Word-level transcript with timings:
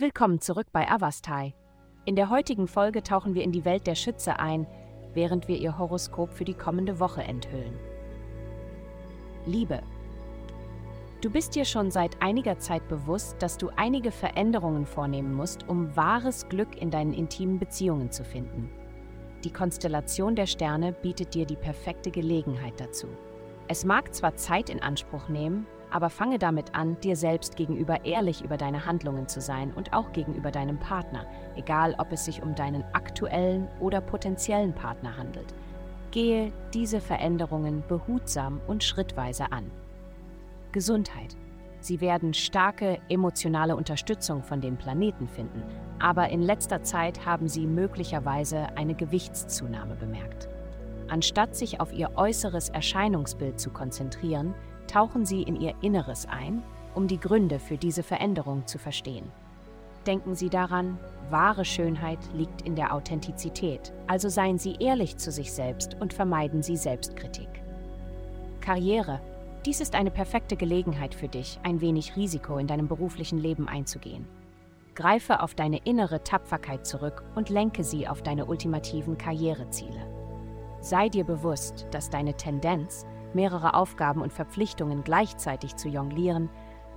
Willkommen 0.00 0.40
zurück 0.40 0.68
bei 0.72 0.90
Avastai. 0.90 1.54
In 2.06 2.16
der 2.16 2.30
heutigen 2.30 2.68
Folge 2.68 3.02
tauchen 3.02 3.34
wir 3.34 3.42
in 3.42 3.52
die 3.52 3.66
Welt 3.66 3.86
der 3.86 3.94
Schütze 3.94 4.38
ein, 4.38 4.66
während 5.12 5.46
wir 5.46 5.58
ihr 5.58 5.76
Horoskop 5.76 6.32
für 6.32 6.46
die 6.46 6.54
kommende 6.54 7.00
Woche 7.00 7.22
enthüllen. 7.22 7.78
Liebe. 9.44 9.82
Du 11.20 11.28
bist 11.28 11.54
dir 11.54 11.66
schon 11.66 11.90
seit 11.90 12.22
einiger 12.22 12.58
Zeit 12.58 12.88
bewusst, 12.88 13.36
dass 13.42 13.58
du 13.58 13.68
einige 13.76 14.10
Veränderungen 14.10 14.86
vornehmen 14.86 15.34
musst, 15.34 15.68
um 15.68 15.94
wahres 15.94 16.48
Glück 16.48 16.80
in 16.80 16.90
deinen 16.90 17.12
intimen 17.12 17.58
Beziehungen 17.58 18.10
zu 18.10 18.24
finden. 18.24 18.70
Die 19.44 19.52
Konstellation 19.52 20.34
der 20.34 20.46
Sterne 20.46 20.92
bietet 20.92 21.34
dir 21.34 21.44
die 21.44 21.56
perfekte 21.56 22.10
Gelegenheit 22.10 22.80
dazu. 22.80 23.06
Es 23.68 23.84
mag 23.84 24.14
zwar 24.14 24.34
Zeit 24.34 24.70
in 24.70 24.80
Anspruch 24.80 25.28
nehmen, 25.28 25.66
aber 25.90 26.10
fange 26.10 26.38
damit 26.38 26.74
an, 26.74 26.98
dir 27.00 27.16
selbst 27.16 27.56
gegenüber 27.56 28.04
ehrlich 28.04 28.42
über 28.42 28.56
deine 28.56 28.86
Handlungen 28.86 29.28
zu 29.28 29.40
sein 29.40 29.72
und 29.72 29.92
auch 29.92 30.12
gegenüber 30.12 30.50
deinem 30.50 30.78
Partner, 30.78 31.26
egal 31.56 31.94
ob 31.98 32.12
es 32.12 32.24
sich 32.24 32.42
um 32.42 32.54
deinen 32.54 32.84
aktuellen 32.92 33.68
oder 33.80 34.00
potenziellen 34.00 34.74
Partner 34.74 35.16
handelt. 35.16 35.54
Gehe 36.10 36.52
diese 36.74 37.00
Veränderungen 37.00 37.84
behutsam 37.86 38.60
und 38.66 38.82
schrittweise 38.82 39.52
an. 39.52 39.70
Gesundheit. 40.72 41.36
Sie 41.82 42.00
werden 42.02 42.34
starke 42.34 42.98
emotionale 43.08 43.74
Unterstützung 43.74 44.42
von 44.42 44.60
den 44.60 44.76
Planeten 44.76 45.28
finden, 45.28 45.62
aber 45.98 46.28
in 46.28 46.42
letzter 46.42 46.82
Zeit 46.82 47.24
haben 47.24 47.48
Sie 47.48 47.66
möglicherweise 47.66 48.76
eine 48.76 48.94
Gewichtszunahme 48.94 49.94
bemerkt. 49.94 50.48
Anstatt 51.08 51.56
sich 51.56 51.80
auf 51.80 51.92
Ihr 51.92 52.10
äußeres 52.16 52.68
Erscheinungsbild 52.68 53.58
zu 53.58 53.70
konzentrieren, 53.70 54.54
tauchen 54.90 55.24
Sie 55.24 55.42
in 55.42 55.56
Ihr 55.56 55.74
Inneres 55.82 56.26
ein, 56.26 56.62
um 56.94 57.06
die 57.06 57.20
Gründe 57.20 57.58
für 57.58 57.76
diese 57.76 58.02
Veränderung 58.02 58.66
zu 58.66 58.78
verstehen. 58.78 59.30
Denken 60.06 60.34
Sie 60.34 60.50
daran, 60.50 60.98
wahre 61.30 61.64
Schönheit 61.64 62.18
liegt 62.34 62.62
in 62.62 62.74
der 62.74 62.94
Authentizität, 62.94 63.92
also 64.06 64.28
seien 64.28 64.58
Sie 64.58 64.76
ehrlich 64.80 65.16
zu 65.16 65.30
sich 65.30 65.52
selbst 65.52 65.96
und 66.00 66.12
vermeiden 66.12 66.62
Sie 66.62 66.76
Selbstkritik. 66.76 67.48
Karriere 68.60 69.20
dies 69.66 69.82
ist 69.82 69.94
eine 69.94 70.10
perfekte 70.10 70.56
Gelegenheit 70.56 71.14
für 71.14 71.28
dich, 71.28 71.60
ein 71.62 71.82
wenig 71.82 72.16
Risiko 72.16 72.56
in 72.56 72.66
deinem 72.66 72.88
beruflichen 72.88 73.38
Leben 73.38 73.68
einzugehen. 73.68 74.26
Greife 74.94 75.42
auf 75.42 75.54
deine 75.54 75.78
innere 75.84 76.24
Tapferkeit 76.24 76.86
zurück 76.86 77.22
und 77.34 77.50
lenke 77.50 77.84
sie 77.84 78.08
auf 78.08 78.22
deine 78.22 78.46
ultimativen 78.46 79.18
Karriereziele. 79.18 80.06
Sei 80.80 81.10
dir 81.10 81.24
bewusst, 81.24 81.86
dass 81.90 82.08
deine 82.08 82.34
Tendenz, 82.34 83.04
mehrere 83.34 83.74
Aufgaben 83.74 84.22
und 84.22 84.32
Verpflichtungen 84.32 85.04
gleichzeitig 85.04 85.76
zu 85.76 85.88
jonglieren, 85.88 86.48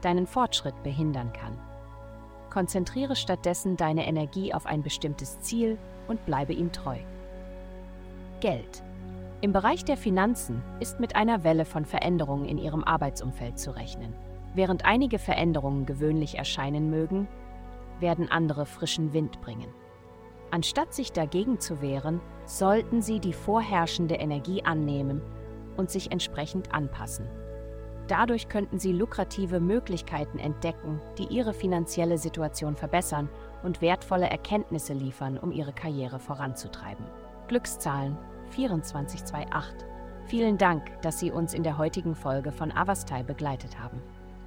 deinen 0.00 0.26
Fortschritt 0.26 0.82
behindern 0.82 1.32
kann. 1.32 1.58
Konzentriere 2.50 3.16
stattdessen 3.16 3.76
deine 3.76 4.06
Energie 4.06 4.52
auf 4.52 4.66
ein 4.66 4.82
bestimmtes 4.82 5.40
Ziel 5.40 5.78
und 6.08 6.24
bleibe 6.26 6.52
ihm 6.52 6.72
treu. 6.72 6.96
Geld. 8.40 8.82
Im 9.40 9.52
Bereich 9.52 9.84
der 9.84 9.96
Finanzen 9.96 10.62
ist 10.80 11.00
mit 11.00 11.16
einer 11.16 11.44
Welle 11.44 11.64
von 11.64 11.84
Veränderungen 11.84 12.46
in 12.46 12.58
Ihrem 12.58 12.84
Arbeitsumfeld 12.84 13.58
zu 13.58 13.70
rechnen. 13.74 14.12
Während 14.54 14.84
einige 14.84 15.18
Veränderungen 15.18 15.86
gewöhnlich 15.86 16.36
erscheinen 16.36 16.90
mögen, 16.90 17.28
werden 18.00 18.30
andere 18.30 18.66
frischen 18.66 19.12
Wind 19.12 19.40
bringen. 19.40 19.68
Anstatt 20.50 20.92
sich 20.92 21.12
dagegen 21.12 21.60
zu 21.60 21.80
wehren, 21.80 22.20
sollten 22.44 23.00
Sie 23.00 23.20
die 23.20 23.32
vorherrschende 23.32 24.16
Energie 24.16 24.64
annehmen 24.64 25.22
und 25.80 25.90
sich 25.90 26.12
entsprechend 26.12 26.72
anpassen. 26.72 27.26
Dadurch 28.06 28.48
könnten 28.48 28.78
Sie 28.78 28.92
lukrative 28.92 29.60
Möglichkeiten 29.60 30.38
entdecken, 30.38 31.00
die 31.18 31.26
Ihre 31.26 31.52
finanzielle 31.52 32.18
Situation 32.18 32.76
verbessern 32.76 33.28
und 33.62 33.80
wertvolle 33.80 34.28
Erkenntnisse 34.28 34.92
liefern, 34.92 35.38
um 35.38 35.52
Ihre 35.52 35.72
Karriere 35.72 36.18
voranzutreiben. 36.18 37.04
Glückszahlen 37.48 38.16
2428. 38.50 39.88
Vielen 40.26 40.58
Dank, 40.58 40.82
dass 41.02 41.18
Sie 41.18 41.30
uns 41.30 41.54
in 41.54 41.62
der 41.62 41.78
heutigen 41.78 42.14
Folge 42.14 42.52
von 42.52 42.72
Avastai 42.72 43.22
begleitet 43.22 43.78
haben. 43.80 44.02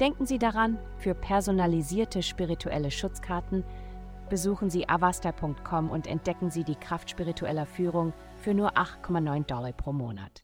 Denken 0.00 0.26
Sie 0.26 0.38
daran, 0.38 0.78
für 0.98 1.14
personalisierte 1.14 2.22
spirituelle 2.22 2.90
Schutzkarten 2.90 3.64
besuchen 4.28 4.68
Sie 4.68 4.88
avastai.com 4.88 5.90
und 5.90 6.08
entdecken 6.08 6.50
Sie 6.50 6.64
die 6.64 6.74
Kraft 6.74 7.08
spiritueller 7.08 7.66
Führung 7.66 8.12
für 8.36 8.52
nur 8.52 8.72
8,9 8.72 9.46
Dollar 9.46 9.72
pro 9.72 9.92
Monat. 9.92 10.42